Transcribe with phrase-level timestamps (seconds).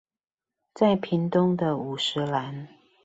[0.73, 2.67] 在屏東的五十嵐